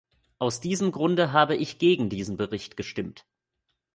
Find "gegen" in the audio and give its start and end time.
1.77-2.09